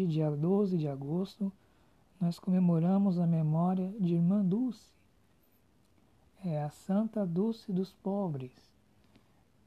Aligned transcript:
hoje, 0.00 0.06
dia 0.06 0.30
12 0.30 0.78
de 0.78 0.88
agosto, 0.88 1.52
nós 2.20 2.38
comemoramos 2.38 3.18
a 3.18 3.26
memória 3.26 3.92
de 3.98 4.14
Irmã 4.14 4.44
Dulce. 4.44 4.92
É 6.44 6.62
a 6.62 6.70
Santa 6.70 7.26
Dulce 7.26 7.70
dos 7.72 7.92
Pobres. 7.92 8.52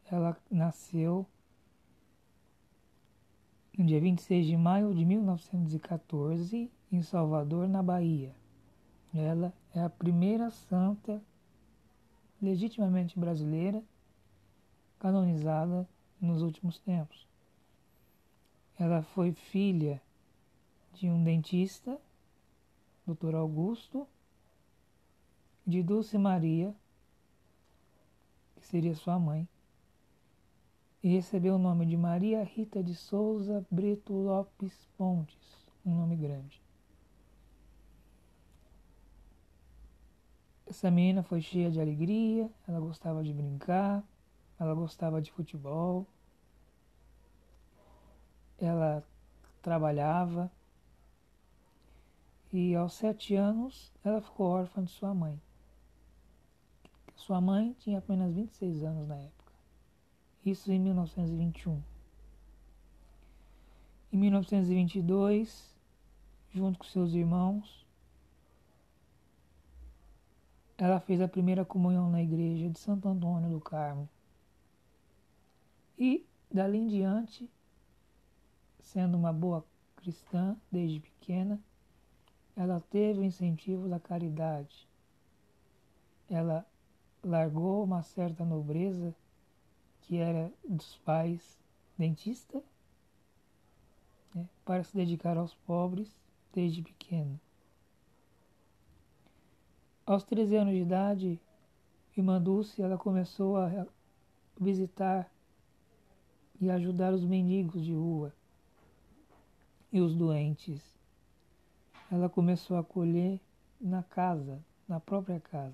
Ela 0.10 0.36
nasceu 0.50 1.26
no 3.78 3.86
dia 3.86 4.00
26 4.00 4.48
de 4.48 4.58
maio 4.58 4.94
de 4.94 5.06
1914, 5.06 6.72
em 6.92 7.02
Salvador, 7.02 7.68
na 7.68 7.84
Bahia. 7.84 8.34
Ela 9.14 9.54
é 9.74 9.82
a 9.82 9.90
primeira 9.90 10.50
santa 10.50 11.22
legitimamente 12.42 13.20
brasileira 13.20 13.84
canonizada 15.00 15.88
nos 16.20 16.42
últimos 16.42 16.80
tempos. 16.80 17.28
Ela 18.80 19.04
foi 19.04 19.32
filha 19.32 20.02
de 20.94 21.10
um 21.10 21.24
dentista, 21.24 22.00
Dr. 23.06 23.36
Augusto, 23.36 24.08
de 25.66 25.82
Dulce 25.82 26.18
Maria, 26.18 26.76
que 28.56 28.66
seria 28.66 28.94
sua 28.96 29.18
mãe, 29.18 29.48
e 31.02 31.10
recebeu 31.10 31.56
o 31.56 31.60
nome 31.60 31.86
de 31.86 31.98
Maria 31.98 32.44
Rita 32.44 32.82
de 32.82 32.96
Souza 32.96 33.66
Brito 33.70 34.14
Lopes 34.14 34.88
Pontes, 34.98 35.70
um 35.86 35.96
nome 35.96 36.16
grande. 36.16 36.62
Essa 40.66 40.90
menina 40.90 41.22
foi 41.24 41.42
cheia 41.42 41.70
de 41.70 41.80
alegria, 41.80 42.50
ela 42.68 42.80
gostava 42.80 43.24
de 43.24 43.34
brincar, 43.34 44.04
ela 44.58 44.74
gostava 44.74 45.22
de 45.22 45.32
futebol, 45.32 46.08
ela 48.58 49.04
trabalhava 49.62 50.50
e 52.54 52.76
aos 52.76 52.94
sete 52.94 53.36
anos 53.36 53.92
ela 54.04 54.22
ficou 54.22 54.46
órfã 54.46 54.84
de 54.84 54.92
sua 54.92 55.12
mãe. 55.12 55.42
Sua 57.16 57.42
mãe 57.42 57.76
tinha 57.80 57.98
apenas 57.98 58.36
26 58.36 58.84
anos 58.84 59.08
na 59.08 59.18
época. 59.18 59.52
Isso 60.46 60.72
em 60.72 60.80
1921. 60.80 61.82
Em 64.12 64.18
1922, 64.18 65.76
junto 66.52 66.78
com 66.78 66.86
seus 66.86 67.14
irmãos, 67.14 67.84
ela 70.78 71.00
fez 71.00 71.22
a 71.22 71.28
primeira 71.28 71.66
comunhão 71.66 72.12
na 72.12 72.22
igreja 72.22 72.70
de 72.70 72.78
Santo 72.78 73.08
Antônio 73.08 73.50
do 73.50 73.60
Carmo. 73.60 74.08
E, 75.98 76.24
dali 76.52 76.78
em 76.78 76.88
diante, 76.88 77.50
sendo 78.80 79.18
uma 79.18 79.34
boa 79.34 79.66
cristã 79.96 80.56
desde 80.72 81.00
pequena, 81.00 81.60
ela 82.56 82.80
teve 82.90 83.20
o 83.20 83.24
incentivo 83.24 83.88
da 83.88 84.00
caridade. 84.00 84.88
Ela 86.30 86.66
largou 87.24 87.84
uma 87.84 88.04
certa 88.04 88.44
nobreza 88.44 89.16
que 90.02 90.18
era 90.18 90.52
dos 90.68 90.98
pais 90.98 91.58
dentista, 91.98 92.62
né, 94.36 94.48
para 94.66 94.84
se 94.84 94.96
dedicar 94.96 95.38
aos 95.38 95.54
pobres 95.54 96.16
desde 96.54 96.82
pequeno. 96.82 97.40
Aos 100.06 100.24
13 100.24 100.58
anos 100.58 100.74
de 100.74 100.82
idade, 100.82 101.40
irmã 102.16 102.42
Dulce 102.42 102.82
ela 102.82 102.98
começou 102.98 103.58
a 103.58 103.88
visitar 104.60 105.32
e 106.60 106.70
ajudar 106.70 107.14
os 107.14 107.24
mendigos 107.24 107.84
de 107.84 107.94
rua 107.94 108.34
e 109.92 110.02
os 110.02 110.14
doentes. 110.16 110.82
Ela 112.14 112.30
começou 112.30 112.78
a 112.78 112.82
acolher 112.82 113.42
na 113.82 114.04
casa, 114.04 114.64
na 114.88 115.00
própria 115.00 115.40
casa. 115.40 115.74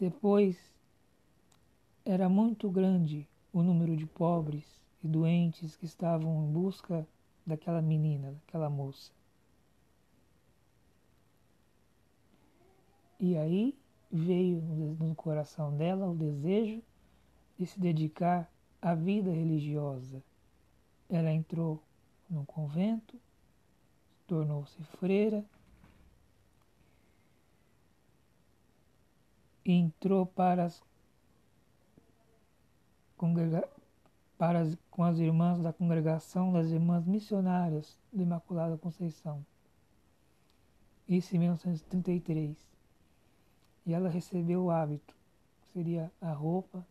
Depois, 0.00 0.56
era 2.02 2.30
muito 2.30 2.70
grande 2.70 3.28
o 3.52 3.62
número 3.62 3.94
de 3.94 4.06
pobres 4.06 4.64
e 5.02 5.06
doentes 5.06 5.76
que 5.76 5.84
estavam 5.84 6.46
em 6.46 6.50
busca 6.50 7.06
daquela 7.46 7.82
menina, 7.82 8.32
daquela 8.46 8.70
moça. 8.70 9.12
E 13.20 13.36
aí 13.36 13.76
veio 14.10 14.62
no 14.98 15.14
coração 15.14 15.76
dela 15.76 16.08
o 16.08 16.16
desejo 16.16 16.82
de 17.58 17.66
se 17.66 17.78
dedicar 17.78 18.50
à 18.80 18.94
vida 18.94 19.30
religiosa. 19.30 20.22
Ela 21.14 21.32
entrou 21.32 21.82
no 22.28 22.44
convento, 22.44 23.18
tornou-se 24.26 24.82
freira 24.98 25.44
entrou 29.64 30.26
para 30.26 30.64
as, 30.64 30.82
para 34.36 34.60
as, 34.60 34.76
com 34.90 35.02
as 35.02 35.18
irmãs 35.18 35.62
da 35.62 35.72
congregação 35.72 36.52
das 36.52 36.68
Irmãs 36.68 37.06
Missionárias 37.06 37.98
do 38.12 38.22
Imaculada 38.22 38.76
Conceição. 38.76 39.44
Isso 41.08 41.34
em 41.34 41.38
1933. 41.38 42.56
E 43.86 43.92
ela 43.92 44.08
recebeu 44.08 44.64
o 44.64 44.70
hábito, 44.70 45.14
seria 45.72 46.10
a 46.20 46.32
roupa. 46.32 46.86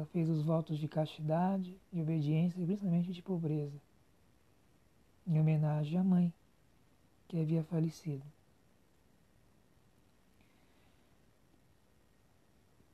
Ela 0.00 0.06
fez 0.06 0.30
os 0.30 0.40
votos 0.40 0.78
de 0.78 0.88
castidade, 0.88 1.78
de 1.92 2.00
obediência 2.00 2.58
e 2.58 2.64
principalmente 2.64 3.12
de 3.12 3.20
pobreza, 3.20 3.78
em 5.26 5.38
homenagem 5.38 5.98
à 5.98 6.02
mãe 6.02 6.32
que 7.28 7.38
havia 7.38 7.62
falecido. 7.64 8.24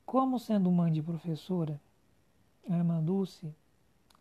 Como 0.05 0.37
sendo 0.37 0.69
mãe 0.69 0.91
de 0.91 1.01
professora, 1.01 1.79
a 2.69 2.75
irmã 2.75 3.01
Dulce, 3.01 3.55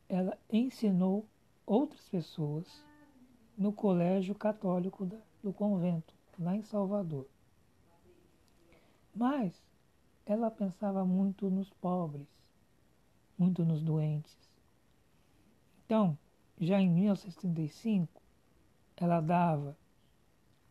ela 0.09 0.39
ensinou 0.49 1.27
outras 1.67 2.09
pessoas 2.09 2.85
no 3.59 3.73
colégio 3.73 4.33
católico 4.33 5.11
do 5.43 5.53
convento, 5.53 6.15
lá 6.39 6.55
em 6.55 6.63
Salvador. 6.63 7.27
Mas 9.13 9.61
ela 10.25 10.53
pensava 10.53 11.05
muito 11.05 11.51
nos 11.51 11.69
pobres, 11.69 12.37
muito 13.39 13.65
nos 13.65 13.83
doentes. 13.83 14.37
Então, 15.85 16.19
já 16.59 16.81
em 16.81 16.89
1935, 16.89 18.21
ela 18.97 19.21
dava 19.21 19.77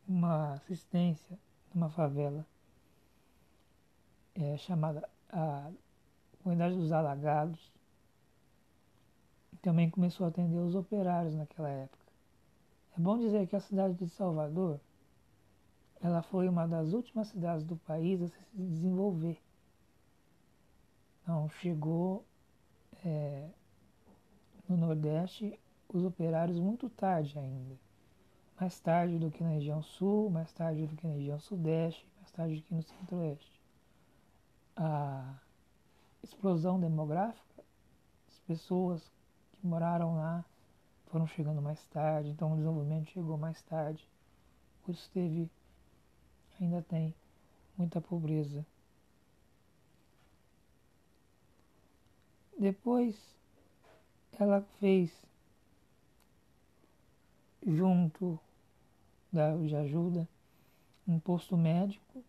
uma 0.08 0.54
assistência 0.54 1.38
numa 1.74 1.90
favela 1.90 2.46
é, 4.36 4.58
chamada 4.58 5.08
a 5.30 5.72
Comunidade 6.42 6.76
dos 6.76 6.92
Alagados. 6.92 7.72
E 9.54 9.58
também 9.58 9.90
começou 9.90 10.26
a 10.26 10.30
atender 10.30 10.58
os 10.58 10.76
operários 10.76 11.36
naquela 11.36 11.70
época. 11.70 12.06
É 12.98 13.02
bom 13.02 13.18
dizer 13.18 13.48
que 13.48 13.56
a 13.56 13.60
cidade 13.60 13.96
de 13.96 14.08
Salvador 14.10 14.80
ela 16.02 16.22
foi 16.22 16.48
uma 16.48 16.68
das 16.68 16.94
últimas 16.94 17.30
cidades 17.30 17.64
do 17.66 17.76
país 17.78 18.22
a 18.22 18.28
se 18.28 18.40
desenvolver. 18.54 19.42
Não 21.26 21.50
chegou 21.50 22.24
é, 23.06 23.50
no 24.68 24.76
Nordeste 24.78 25.60
os 25.88 26.04
operários 26.04 26.60
muito 26.60 26.90
tarde 26.90 27.38
ainda. 27.38 27.76
Mais 28.60 28.80
tarde 28.80 29.20
do 29.20 29.30
que 29.30 29.44
na 29.44 29.50
região 29.50 29.82
sul, 29.82 30.30
mais 30.30 30.52
tarde 30.52 30.88
do 30.88 30.96
que 30.96 31.08
na 31.08 31.14
região 31.14 31.40
sudeste, 31.40 32.08
mais 32.18 32.32
tarde 32.32 32.56
do 32.56 32.64
que 32.64 32.74
no 32.74 32.82
centro-oeste 32.82 33.56
a 34.76 35.40
explosão 36.22 36.80
demográfica, 36.80 37.64
as 38.28 38.40
pessoas 38.40 39.12
que 39.54 39.66
moraram 39.66 40.16
lá 40.16 40.44
foram 41.08 41.26
chegando 41.26 41.62
mais 41.62 41.86
tarde, 41.88 42.30
então 42.30 42.52
o 42.52 42.56
desenvolvimento 42.58 43.10
chegou 43.10 43.38
mais 43.38 43.62
tarde. 43.62 44.06
Por 44.84 44.94
isso 44.94 45.10
teve, 45.12 45.50
ainda 46.60 46.82
tem, 46.82 47.16
muita 47.78 48.02
pobreza. 48.02 48.66
Depois 52.58 53.16
ela 54.40 54.62
fez 54.80 55.12
junto 57.66 58.40
da 59.32 59.56
de 59.58 59.76
ajuda 59.76 60.28
um 61.08 61.20
posto 61.20 61.58
médico 61.58 62.24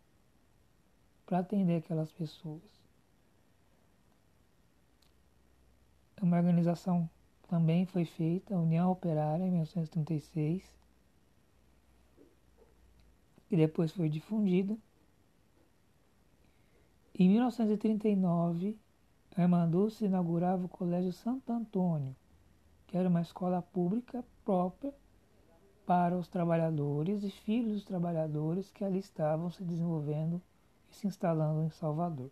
para 1.25 1.38
atender 1.38 1.76
aquelas 1.76 2.11
pessoas. 2.12 2.62
Uma 6.20 6.38
organização 6.38 7.08
também 7.49 7.87
foi 7.87 8.05
feita, 8.05 8.55
a 8.55 8.58
União 8.58 8.90
Operária, 8.90 9.44
em 9.44 9.50
1936, 9.50 10.64
e 13.50 13.56
depois 13.56 13.93
foi 13.93 14.08
difundida. 14.08 14.76
Em 17.14 17.28
1939, 17.28 18.76
irmã 19.43 19.69
Dulce 19.69 20.06
inaugurava 20.06 20.65
o 20.65 20.69
Colégio 20.69 21.12
Santo 21.12 21.53
Antônio, 21.53 22.17
que 22.87 22.97
era 22.97 23.09
uma 23.09 23.21
escola 23.21 23.61
pública 23.61 24.25
própria 24.44 24.94
para 25.85 26.17
os 26.17 26.27
trabalhadores 26.27 27.23
e 27.23 27.31
filhos 27.31 27.75
dos 27.75 27.85
trabalhadores 27.85 28.73
que 28.73 28.85
ali 28.85 28.99
estavam 28.99 29.50
se 29.50 29.62
desenvolvendo 29.62 30.41
e 30.91 30.94
se 30.94 31.06
instalando 31.06 31.62
em 31.62 31.71
Salvador. 31.71 32.31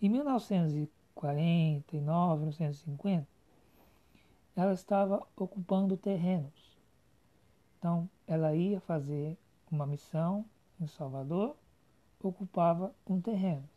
Em 0.00 0.08
1949, 0.10 2.40
1950, 2.40 3.26
ela 4.54 4.72
estava 4.72 5.26
ocupando 5.34 5.96
terrenos. 5.96 6.78
Então, 7.78 8.08
ela 8.26 8.54
ia 8.54 8.80
fazer 8.80 9.36
uma 9.70 9.86
missão 9.86 10.44
em 10.80 10.86
Salvador, 10.86 11.56
ocupava 12.22 12.94
um 13.06 13.20
terreno. 13.20 13.68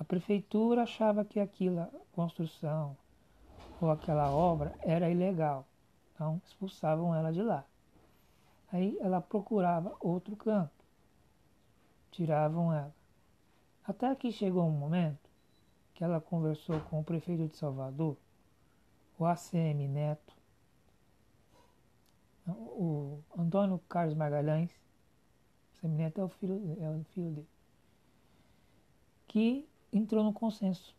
A 0.00 0.04
prefeitura 0.04 0.84
achava 0.84 1.26
que 1.26 1.38
aquela 1.38 1.92
construção 2.12 2.96
ou 3.78 3.90
aquela 3.90 4.30
obra 4.30 4.74
era 4.80 5.10
ilegal, 5.10 5.66
então 6.14 6.40
expulsavam 6.46 7.14
ela 7.14 7.30
de 7.30 7.42
lá. 7.42 7.66
Aí 8.72 8.96
ela 8.98 9.20
procurava 9.20 9.94
outro 10.00 10.34
campo, 10.34 10.72
tiravam 12.10 12.72
ela. 12.72 12.94
Até 13.86 14.14
que 14.14 14.32
chegou 14.32 14.64
um 14.64 14.70
momento 14.70 15.28
que 15.92 16.02
ela 16.02 16.18
conversou 16.18 16.80
com 16.80 17.00
o 17.00 17.04
prefeito 17.04 17.46
de 17.48 17.56
Salvador, 17.58 18.16
o 19.18 19.26
ACM 19.26 19.86
Neto, 19.86 20.34
o 22.48 23.22
Antônio 23.36 23.78
Carlos 23.86 24.16
Magalhães, 24.16 24.70
ACM 25.76 25.94
Neto 25.94 26.22
é 26.22 26.24
o 26.24 26.28
filho, 26.30 26.78
é 26.80 26.88
o 26.88 27.04
filho 27.12 27.30
dele, 27.32 27.48
que 29.28 29.69
entrou 29.92 30.22
no 30.22 30.32
consenso 30.32 30.94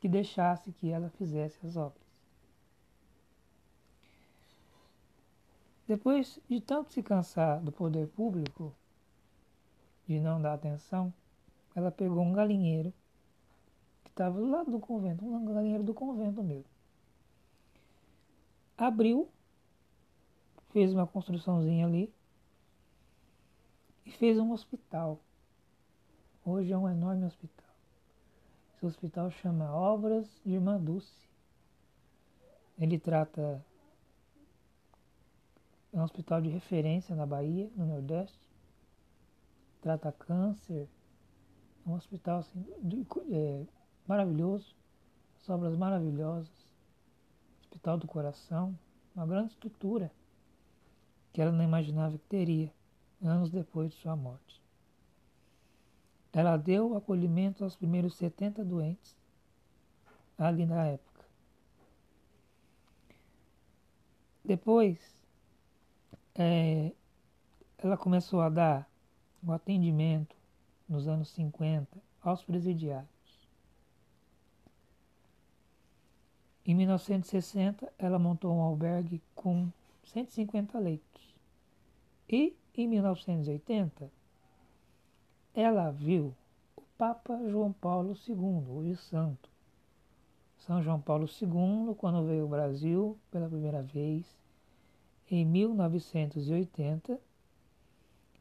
que 0.00 0.08
deixasse 0.08 0.72
que 0.72 0.90
ela 0.90 1.08
fizesse 1.10 1.66
as 1.66 1.76
obras. 1.76 2.04
Depois 5.86 6.38
de 6.48 6.60
tanto 6.60 6.92
se 6.92 7.02
cansar 7.02 7.60
do 7.60 7.70
poder 7.70 8.08
público, 8.08 8.74
de 10.06 10.18
não 10.18 10.40
dar 10.40 10.54
atenção, 10.54 11.12
ela 11.74 11.90
pegou 11.90 12.22
um 12.22 12.32
galinheiro 12.32 12.92
que 14.02 14.10
estava 14.10 14.38
do 14.38 14.48
lado 14.48 14.70
do 14.70 14.78
convento, 14.78 15.24
um 15.24 15.44
galinheiro 15.44 15.82
do 15.82 15.92
convento 15.92 16.42
mesmo. 16.42 16.70
Abriu, 18.76 19.28
fez 20.70 20.92
uma 20.92 21.06
construçãozinha 21.06 21.86
ali 21.86 22.12
e 24.06 24.10
fez 24.10 24.38
um 24.38 24.52
hospital. 24.52 25.20
Hoje 26.44 26.72
é 26.72 26.78
um 26.78 26.88
enorme 26.88 27.24
hospital. 27.24 27.73
Esse 28.84 28.88
hospital 28.88 29.30
chama 29.30 29.74
Obras 29.74 30.28
de 30.44 30.52
Irmã 30.52 30.78
Dulce. 30.78 31.26
Ele 32.78 32.98
trata. 32.98 33.64
É 35.90 35.98
um 35.98 36.02
hospital 36.02 36.42
de 36.42 36.50
referência 36.50 37.16
na 37.16 37.24
Bahia, 37.24 37.70
no 37.74 37.86
Nordeste. 37.86 38.38
Trata 39.80 40.12
câncer, 40.12 40.86
um 41.86 41.94
hospital 41.94 42.40
assim, 42.40 42.62
de, 42.82 43.06
é, 43.32 43.64
maravilhoso, 44.06 44.76
as 45.40 45.48
obras 45.48 45.74
maravilhosas, 45.78 46.52
Hospital 47.62 47.96
do 47.96 48.06
Coração, 48.06 48.78
uma 49.16 49.26
grande 49.26 49.52
estrutura 49.52 50.12
que 51.32 51.40
ela 51.40 51.52
não 51.52 51.64
imaginava 51.64 52.18
que 52.18 52.28
teria 52.28 52.70
anos 53.22 53.50
depois 53.50 53.92
de 53.92 53.96
sua 53.96 54.14
morte. 54.14 54.63
Ela 56.34 56.56
deu 56.56 56.96
acolhimento 56.96 57.62
aos 57.62 57.76
primeiros 57.76 58.16
70 58.16 58.64
doentes 58.64 59.16
ali 60.36 60.66
na 60.66 60.84
época. 60.86 61.24
Depois, 64.44 64.98
é, 66.34 66.92
ela 67.78 67.96
começou 67.96 68.40
a 68.40 68.48
dar 68.48 68.90
o 69.46 69.52
atendimento 69.52 70.34
nos 70.88 71.06
anos 71.06 71.28
50, 71.30 71.86
aos 72.20 72.42
presidiários. 72.42 73.08
Em 76.66 76.74
1960, 76.74 77.92
ela 77.98 78.18
montou 78.18 78.54
um 78.54 78.60
albergue 78.60 79.22
com 79.34 79.70
150 80.06 80.78
leitos. 80.78 81.34
E, 82.28 82.56
em 82.74 82.88
1980, 82.88 84.10
ela 85.54 85.92
viu 85.92 86.34
o 86.76 86.82
Papa 86.98 87.38
João 87.48 87.72
Paulo 87.72 88.16
II, 88.28 88.68
hoje 88.68 88.96
santo. 88.96 89.48
São 90.58 90.82
João 90.82 91.00
Paulo 91.00 91.26
II, 91.26 91.94
quando 91.94 92.26
veio 92.26 92.42
ao 92.42 92.48
Brasil 92.48 93.16
pela 93.30 93.48
primeira 93.48 93.80
vez, 93.80 94.26
em 95.30 95.44
1980, 95.44 97.20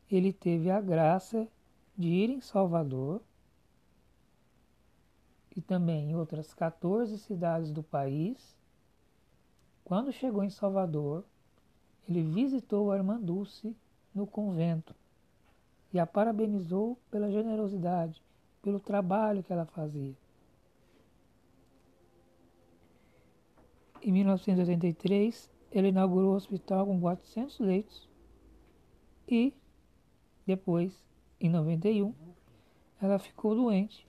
ele 0.09 0.33
teve 0.33 0.71
a 0.71 0.81
graça 0.81 1.47
de 1.95 2.07
ir 2.07 2.31
em 2.31 2.41
Salvador 2.41 3.21
e 5.55 5.61
também 5.61 6.09
em 6.09 6.15
outras 6.15 6.51
14 6.51 7.19
cidades 7.19 7.71
do 7.71 7.83
país. 7.83 8.57
Quando 9.85 10.11
chegou 10.11 10.43
em 10.43 10.49
Salvador, 10.49 11.23
ele 12.09 12.23
visitou 12.23 12.91
a 12.91 12.97
irmã 12.97 13.21
Dulce 13.21 13.75
no 14.15 14.25
convento 14.25 14.95
e 15.93 15.99
a 15.99 16.07
parabenizou 16.07 16.97
pela 17.11 17.31
generosidade, 17.31 18.21
pelo 18.61 18.79
trabalho 18.79 19.43
que 19.43 19.53
ela 19.53 19.65
fazia. 19.65 20.15
Em 24.01 24.11
1983, 24.11 25.51
ele 25.71 25.89
inaugurou 25.89 26.33
o 26.33 26.35
hospital 26.35 26.87
com 26.87 26.99
400 26.99 27.59
leitos 27.59 28.09
e, 29.27 29.53
depois, 30.45 31.05
em 31.39 31.49
91, 31.49 32.13
ela 32.99 33.19
ficou 33.19 33.55
doente. 33.55 34.07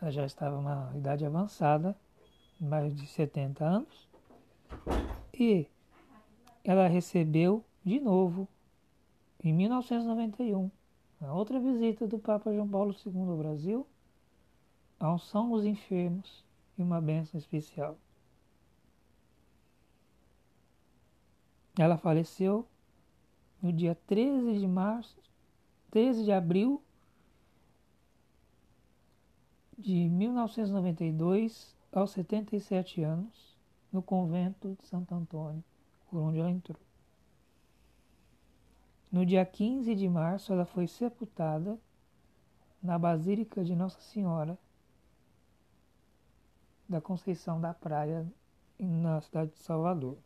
Ela 0.00 0.10
já 0.10 0.24
estava 0.24 0.56
uma 0.56 0.92
idade 0.96 1.26
avançada, 1.26 1.96
mais 2.60 2.94
de 2.94 3.06
70 3.06 3.64
anos, 3.64 4.08
e 5.34 5.66
ela 6.64 6.86
recebeu 6.86 7.64
de 7.84 7.98
novo, 8.00 8.48
em 9.42 9.52
1991, 9.52 10.70
a 11.20 11.32
outra 11.32 11.58
visita 11.58 12.06
do 12.06 12.18
Papa 12.18 12.52
João 12.52 12.68
Paulo 12.68 12.94
II 13.04 13.28
ao 13.28 13.36
Brasil, 13.36 13.86
a 15.00 15.12
unção 15.12 15.50
dos 15.50 15.64
enfermos 15.64 16.44
e 16.78 16.82
uma 16.82 17.00
bênção 17.00 17.38
especial. 17.38 17.98
Ela 21.78 21.96
faleceu 21.96 22.66
no 23.60 23.72
dia 23.72 23.96
13 24.06 24.58
de 24.58 24.66
março, 24.66 25.16
13 25.90 26.24
de 26.24 26.32
abril 26.32 26.82
de 29.78 30.08
1992 30.08 31.74
aos 31.92 32.10
77 32.12 33.02
anos, 33.02 33.56
no 33.92 34.02
convento 34.02 34.76
de 34.80 34.86
Santo 34.86 35.14
Antônio, 35.14 35.62
por 36.08 36.20
onde 36.20 36.38
ela 36.38 36.50
entrou. 36.50 36.78
No 39.12 39.26
dia 39.26 39.44
15 39.44 39.94
de 39.94 40.08
março, 40.08 40.54
ela 40.54 40.64
foi 40.64 40.86
sepultada 40.86 41.78
na 42.82 42.98
Basílica 42.98 43.62
de 43.62 43.76
Nossa 43.76 44.00
Senhora 44.00 44.58
da 46.88 46.98
Conceição 46.98 47.60
da 47.60 47.74
Praia, 47.74 48.26
na 48.78 49.20
cidade 49.20 49.50
de 49.52 49.58
Salvador. 49.58 50.16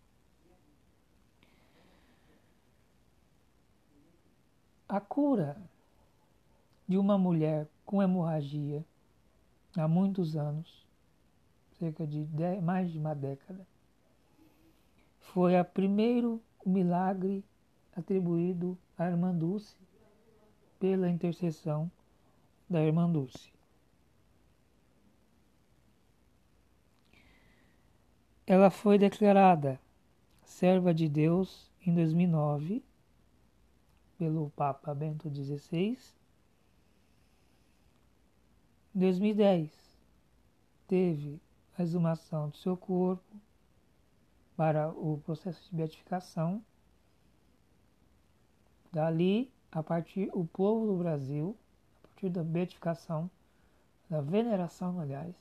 A 4.89 5.01
cura 5.01 5.61
de 6.87 6.97
uma 6.97 7.19
mulher 7.19 7.67
com 7.85 8.01
hemorragia 8.01 8.85
há 9.77 9.89
muitos 9.89 10.37
anos, 10.37 10.87
cerca 11.73 12.07
de 12.07 12.25
dez, 12.25 12.63
mais 12.63 12.93
de 12.93 12.99
uma 12.99 13.17
década, 13.17 13.67
foi 15.19 15.59
a 15.59 15.65
primeiro 15.65 16.41
milagre 16.65 17.45
atribuído 17.97 18.79
à 18.97 19.07
irmã 19.07 19.35
Dulce 19.35 19.75
pela 20.79 21.09
intercessão 21.09 21.91
da 22.69 22.83
irmã 22.83 23.11
Dulce. 23.11 23.51
Ela 28.47 28.71
foi 28.71 28.99
declarada 28.99 29.81
serva 30.45 30.95
de 30.95 31.09
Deus 31.09 31.71
em 31.85 31.93
2009 31.93 32.85
pelo 34.19 34.51
Papa 34.51 34.95
Bento 34.95 35.29
XVI. 35.29 35.99
Em 38.95 38.99
2010, 38.99 39.71
teve 40.87 41.41
a 41.77 41.83
exumação 41.83 42.49
do 42.49 42.57
seu 42.57 42.77
corpo 42.77 43.37
para 44.57 44.89
o 44.91 45.21
processo 45.25 45.69
de 45.69 45.77
beatificação. 45.77 46.65
Dali, 48.97 49.53
a 49.71 49.83
partir 49.83 50.31
o 50.33 50.47
povo 50.47 50.87
do 50.87 50.97
Brasil, 50.97 51.55
partir 52.03 52.31
da 52.31 52.43
beatificação, 52.43 53.31
da 54.09 54.23
veneração, 54.23 54.99
aliás, 54.99 55.35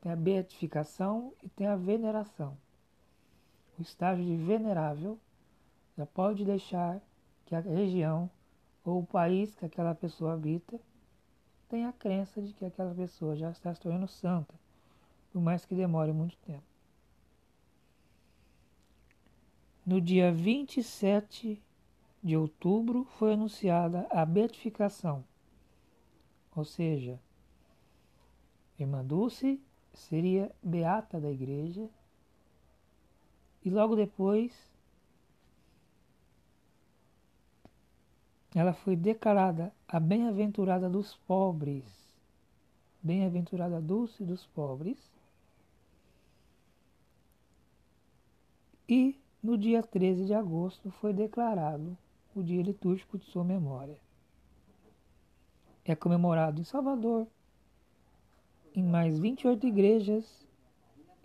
tem 0.00 0.10
a 0.10 0.16
beatificação 0.16 1.34
e 1.42 1.48
tem 1.50 1.66
a 1.66 1.76
veneração. 1.76 2.56
O 3.78 3.82
estágio 3.82 4.24
de 4.24 4.34
venerável 4.34 5.18
já 5.94 6.06
pode 6.06 6.42
deixar 6.42 7.02
que 7.44 7.54
a 7.54 7.60
região 7.60 8.30
ou 8.82 9.00
o 9.00 9.06
país 9.06 9.54
que 9.54 9.66
aquela 9.66 9.94
pessoa 9.94 10.32
habita 10.32 10.80
tenha 11.68 11.90
a 11.90 11.92
crença 11.92 12.40
de 12.40 12.54
que 12.54 12.64
aquela 12.64 12.94
pessoa 12.94 13.36
já 13.36 13.50
está 13.50 13.74
se 13.74 13.80
tornando 13.82 14.08
santa, 14.08 14.54
por 15.30 15.42
mais 15.42 15.66
que 15.66 15.74
demore 15.74 16.14
muito 16.14 16.38
tempo. 16.38 16.64
No 19.84 20.00
dia 20.00 20.32
27 20.32 21.62
de 22.22 22.36
outubro 22.36 23.04
foi 23.18 23.32
anunciada 23.32 24.06
a 24.10 24.24
beatificação, 24.24 25.24
ou 26.54 26.64
seja, 26.64 27.18
Irmã 28.78 29.04
Dulce 29.04 29.60
seria 29.92 30.54
beata 30.62 31.20
da 31.20 31.30
igreja 31.30 31.88
e 33.64 33.70
logo 33.70 33.96
depois 33.96 34.52
ela 38.54 38.72
foi 38.72 38.94
declarada 38.94 39.72
a 39.88 39.98
bem-aventurada 39.98 40.88
dos 40.88 41.16
pobres, 41.26 41.84
bem-aventurada 43.02 43.80
Dulce 43.80 44.24
dos 44.24 44.46
pobres. 44.46 44.98
E 48.88 49.18
no 49.42 49.56
dia 49.56 49.82
13 49.82 50.26
de 50.26 50.34
agosto 50.34 50.90
foi 50.90 51.12
declarado 51.14 51.96
o 52.34 52.42
dia 52.42 52.62
litúrgico 52.62 53.18
de 53.18 53.24
sua 53.26 53.44
memória. 53.44 53.98
É 55.84 55.94
comemorado 55.94 56.60
em 56.60 56.64
Salvador, 56.64 57.26
em 58.74 58.82
mais 58.82 59.18
28 59.18 59.66
igrejas 59.66 60.46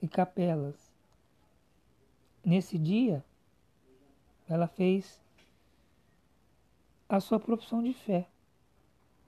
e 0.02 0.08
capelas. 0.08 0.92
Nesse 2.44 2.78
dia, 2.78 3.24
ela 4.48 4.68
fez 4.68 5.22
a 7.08 7.20
sua 7.20 7.40
profissão 7.40 7.82
de 7.82 7.94
fé. 7.94 8.28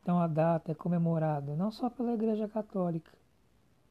Então 0.01 0.19
a 0.19 0.27
data 0.27 0.71
é 0.71 0.75
comemorada 0.75 1.55
não 1.55 1.71
só 1.71 1.89
pela 1.89 2.13
Igreja 2.13 2.47
Católica, 2.47 3.11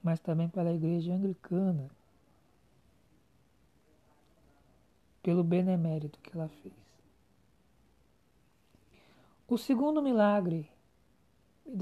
mas 0.02 0.20
também 0.20 0.48
pela 0.48 0.72
Igreja 0.72 1.12
Anglicana, 1.12 1.90
pelo 5.22 5.44
benemérito 5.44 6.18
que 6.20 6.36
ela 6.36 6.48
fez. 6.48 6.87
O 9.50 9.56
segundo 9.56 10.02
milagre 10.02 10.70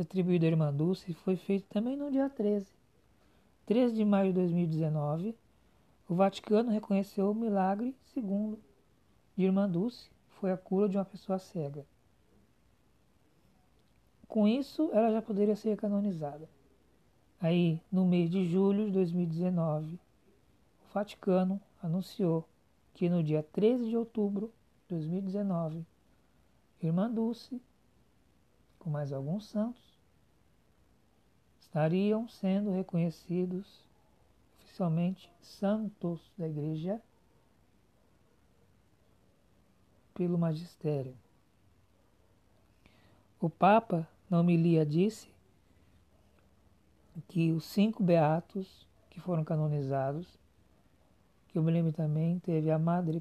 atribuído 0.00 0.44
à 0.44 0.49
Irmã 0.49 0.73
Dulce 0.73 1.12
foi 1.12 1.35
feito 1.35 1.66
também 1.66 1.96
no 1.96 2.12
dia 2.12 2.30
13. 2.30 2.73
13 3.66 3.92
de 3.92 4.04
maio 4.04 4.28
de 4.28 4.35
2019, 4.35 5.37
o 6.08 6.14
Vaticano 6.14 6.70
reconheceu 6.70 7.28
o 7.28 7.35
milagre 7.35 7.92
segundo 8.14 8.61
de 9.37 9.46
Irmã 9.46 9.68
Dulce, 9.68 10.08
foi 10.38 10.52
a 10.52 10.56
cura 10.56 10.88
de 10.88 10.96
uma 10.96 11.04
pessoa 11.04 11.40
cega. 11.40 11.85
Com 14.28 14.46
isso, 14.46 14.88
ela 14.92 15.11
já 15.11 15.20
poderia 15.20 15.56
ser 15.56 15.76
canonizada. 15.76 16.49
Aí, 17.40 17.80
no 17.90 18.06
mês 18.06 18.30
de 18.30 18.44
julho 18.44 18.87
de 18.87 18.92
2019, 18.92 19.94
o 19.94 20.94
Vaticano 20.94 21.61
anunciou 21.82 22.49
que 22.94 23.08
no 23.08 23.25
dia 23.25 23.42
13 23.42 23.88
de 23.88 23.96
outubro 23.96 24.52
de 24.82 24.94
2019, 24.94 25.85
Irmã 26.83 27.11
Dulce 27.11 27.61
com 28.87 28.90
mais 28.90 29.12
alguns 29.12 29.49
santos, 29.49 29.83
estariam 31.61 32.28
sendo 32.28 32.71
reconhecidos 32.71 33.85
oficialmente 34.61 35.28
santos 35.42 36.21
da 36.38 36.47
Igreja 36.47 37.02
pelo 40.14 40.38
magistério. 40.38 41.16
O 43.40 43.50
Papa, 43.50 44.09
na 44.30 44.38
homilia, 44.38 44.87
disse 44.87 45.28
que 47.26 47.50
os 47.50 47.64
cinco 47.64 48.04
beatos 48.04 48.87
que 49.11 49.18
foram 49.18 49.42
canonizados, 49.42 50.38
que 51.49 51.59
eu 51.59 51.62
me 51.64 51.73
lembro 51.73 51.92
também, 51.92 52.38
teve 52.38 52.71
a 52.71 52.78
Madre 52.78 53.21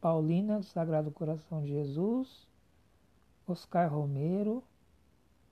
Paulina 0.00 0.58
do 0.58 0.64
Sagrado 0.64 1.12
Coração 1.12 1.62
de 1.62 1.68
Jesus, 1.68 2.48
Oscar 3.52 3.92
Romero, 3.92 4.62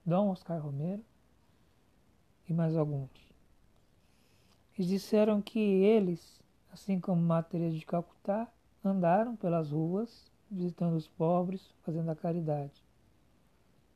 Dom 0.04 0.30
Oscar 0.30 0.60
Romero 0.60 1.04
e 2.48 2.52
mais 2.52 2.76
alguns. 2.76 3.10
Eles 4.76 4.88
disseram 4.88 5.40
que 5.40 5.58
eles, 5.58 6.40
assim 6.70 7.00
como 7.00 7.20
Maria 7.20 7.70
de 7.70 7.84
Calcutá, 7.84 8.46
andaram 8.84 9.34
pelas 9.34 9.70
ruas 9.70 10.30
visitando 10.50 10.94
os 10.94 11.08
pobres, 11.08 11.74
fazendo 11.82 12.10
a 12.10 12.16
caridade. 12.16 12.84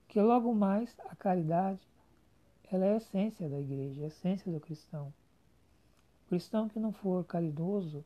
Que 0.09 0.21
logo 0.21 0.55
mais 0.55 0.97
a 1.09 1.15
caridade 1.15 1.81
ela 2.73 2.87
é 2.87 2.95
a 2.95 2.97
essência 2.97 3.49
da 3.49 3.61
igreja, 3.61 4.05
a 4.05 4.07
essência 4.07 4.51
do 4.51 4.61
cristão. 4.61 5.13
O 6.25 6.29
cristão 6.29 6.69
que 6.69 6.79
não 6.79 6.93
for 6.93 7.25
caridoso, 7.25 8.05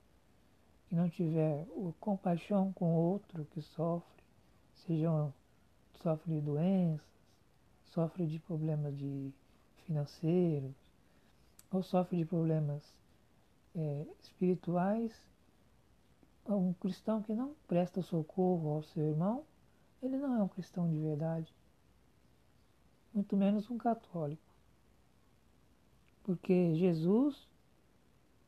que 0.88 0.94
não 0.94 1.08
tiver 1.08 1.66
compaixão 2.00 2.72
com 2.72 2.94
o 2.94 2.96
outro 2.96 3.46
que 3.52 3.60
sofre, 3.60 4.22
sejam 4.74 5.32
sofre 6.02 6.34
de 6.34 6.40
doenças, 6.40 7.06
sofre 7.86 8.26
de 8.26 8.38
problemas 8.38 8.96
de 8.96 9.32
financeiros 9.86 10.74
ou 11.70 11.82
sofre 11.82 12.16
de 12.16 12.24
problemas 12.24 12.82
é, 13.74 14.06
espirituais, 14.20 15.12
um 16.46 16.72
cristão 16.74 17.22
que 17.22 17.34
não 17.34 17.54
presta 17.66 18.02
socorro 18.02 18.74
ao 18.74 18.82
seu 18.82 19.02
irmão, 19.02 19.44
ele 20.02 20.18
não 20.18 20.34
é 20.36 20.42
um 20.42 20.48
cristão 20.48 20.88
de 20.90 20.98
verdade, 20.98 21.52
muito 23.12 23.36
menos 23.36 23.70
um 23.70 23.78
católico. 23.78 24.42
Porque 26.22 26.74
Jesus 26.74 27.48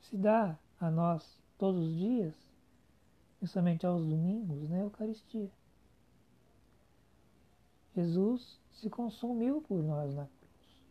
se 0.01 0.17
dá 0.17 0.59
a 0.81 0.91
nós 0.91 1.41
todos 1.59 1.89
os 1.89 1.97
dias, 1.97 2.35
principalmente 3.39 3.87
aos 3.87 4.05
domingos, 4.05 4.69
na 4.69 4.79
Eucaristia. 4.79 5.51
Jesus 7.97 8.61
se 8.71 8.91
consumiu 8.91 9.63
por 9.63 9.83
nós 9.83 10.15
na 10.15 10.27
cruz. 10.27 10.87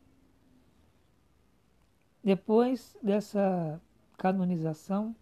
Depois 2.23 2.97
dessa 3.03 3.79
canonização, 4.17 5.15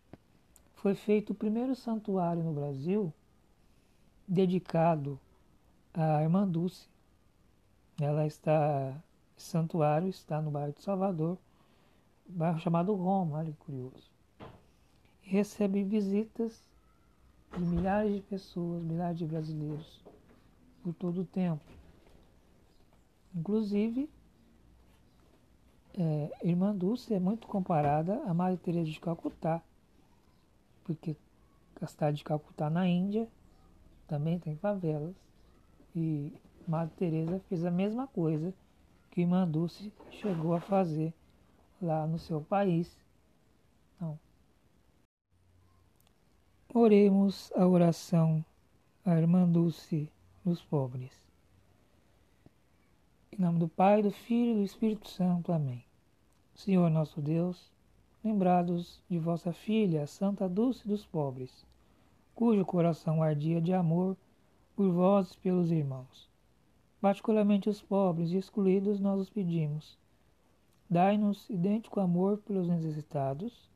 foi 0.75 0.95
feito 0.95 1.31
o 1.31 1.35
primeiro 1.35 1.75
santuário 1.75 2.41
no 2.41 2.53
Brasil 2.53 3.13
dedicado 4.25 5.19
à 5.93 6.23
Irmã 6.23 6.47
Dulce. 6.47 6.87
Ela 7.99 8.25
está, 8.25 8.97
esse 9.37 9.47
santuário 9.47 10.07
está 10.07 10.41
no 10.41 10.51
bairro 10.51 10.71
de 10.71 10.81
Salvador, 10.81 11.37
bairro 12.25 12.59
chamado 12.59 12.95
Roma, 12.95 13.39
olha 13.39 13.51
que 13.51 13.57
curioso. 13.57 14.09
Recebe 15.21 15.83
visitas 15.83 16.63
de 17.57 17.65
milhares 17.65 18.15
de 18.15 18.21
pessoas, 18.21 18.81
milhares 18.81 19.17
de 19.17 19.25
brasileiros 19.25 20.01
por 20.83 20.93
todo 20.93 21.21
o 21.21 21.25
tempo. 21.25 21.63
Inclusive, 23.33 24.09
é, 25.97 26.31
Irmã 26.43 26.75
Dulce 26.75 27.13
é 27.13 27.19
muito 27.19 27.47
comparada 27.47 28.21
a 28.25 28.33
Maria 28.33 28.57
Teresa 28.57 28.91
de 28.91 28.99
Calcutá, 28.99 29.61
porque 30.83 31.15
a 31.81 31.87
cidade 31.87 32.17
de 32.17 32.23
Calcutá, 32.23 32.69
na 32.69 32.87
Índia, 32.87 33.27
também 34.07 34.37
tem 34.37 34.55
favelas. 34.57 35.15
E 35.95 36.33
Madre 36.67 36.93
Teresa 36.95 37.39
fez 37.47 37.63
a 37.65 37.71
mesma 37.71 38.07
coisa 38.07 38.53
que 39.11 39.21
Irmã 39.21 39.47
Dulce 39.47 39.91
chegou 40.09 40.53
a 40.53 40.59
fazer 40.59 41.13
lá 41.81 42.05
no 42.07 42.17
seu 42.17 42.41
país. 42.41 42.97
Então, 43.95 44.19
oremos 46.73 47.51
a 47.55 47.67
oração 47.67 48.43
à 49.05 49.15
Irmã 49.15 49.47
Dulce 49.47 50.09
dos 50.43 50.61
pobres. 50.61 51.11
Em 53.31 53.41
nome 53.41 53.59
do 53.59 53.67
Pai, 53.67 54.01
do 54.01 54.11
Filho 54.11 54.51
e 54.51 54.55
do 54.55 54.63
Espírito 54.63 55.09
Santo. 55.09 55.51
Amém. 55.51 55.83
Senhor 56.53 56.89
nosso 56.89 57.21
Deus, 57.21 57.71
lembrados 58.23 59.01
de 59.09 59.17
vossa 59.17 59.51
filha, 59.51 60.05
Santa 60.05 60.47
Dulce 60.47 60.87
dos 60.87 61.05
pobres, 61.05 61.65
cujo 62.35 62.65
coração 62.65 63.23
ardia 63.23 63.61
de 63.61 63.73
amor 63.73 64.15
por 64.75 64.91
vós 64.91 65.31
e 65.33 65.37
pelos 65.37 65.71
irmãos. 65.71 66.29
Particularmente 67.01 67.69
os 67.69 67.81
pobres 67.81 68.31
e 68.31 68.37
excluídos 68.37 68.99
nós 68.99 69.19
os 69.19 69.29
pedimos. 69.29 69.97
Dai-nos 70.89 71.49
idêntico 71.49 71.99
amor 71.99 72.37
pelos 72.39 72.67
necessitados. 72.67 73.69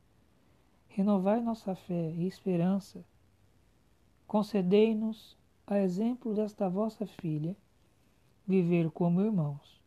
Renovai 0.87 1.41
nossa 1.41 1.75
fé 1.75 2.11
e 2.11 2.27
esperança. 2.27 3.03
Concedei-nos, 4.27 5.35
a 5.67 5.77
exemplo 5.79 6.33
desta 6.33 6.69
vossa 6.69 7.05
filha, 7.05 7.55
viver 8.47 8.89
como 8.89 9.21
irmãos. 9.21 9.77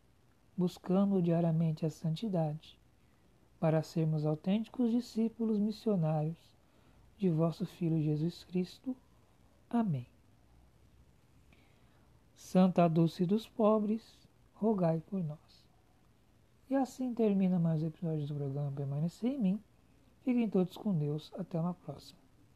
buscando 0.55 1.23
diariamente 1.23 1.87
a 1.87 1.91
santidade, 1.91 2.79
para 3.59 3.83
sermos 3.83 4.27
autênticos 4.27 4.91
discípulos 4.91 5.59
missionários 5.59 6.37
de 7.17 7.31
vosso 7.31 7.65
Filho 7.65 8.03
Jesus 8.03 8.45
Cristo. 8.45 8.95
Amém. 9.71 10.07
Santa 12.37 12.87
Dulce 12.89 13.25
dos 13.25 13.49
Pobres, 13.49 14.03
rogai 14.55 15.01
por 15.09 15.25
nós. 15.25 15.65
E 16.69 16.75
assim 16.75 17.15
termina 17.15 17.59
mais 17.59 17.83
um 17.83 17.87
episódio 17.87 18.27
do 18.27 18.35
programa 18.35 18.71
Permanecer 18.73 19.31
em 19.31 19.39
Mim. 19.39 19.61
Fiquem 20.25 20.49
todos 20.51 20.77
com 20.77 20.95
Deus. 20.95 21.33
Até 21.39 21.59
uma 21.59 21.73
próxima. 21.73 22.30